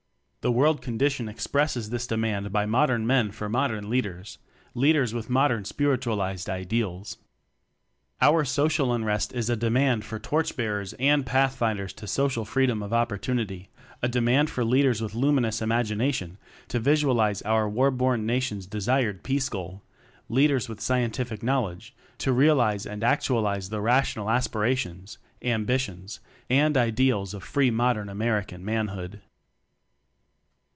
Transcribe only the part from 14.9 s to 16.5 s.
with luminous imagination